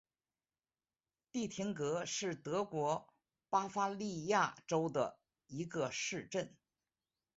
[1.31, 3.07] 蒂廷格是德国
[3.51, 6.57] 巴伐利亚州的一个市镇。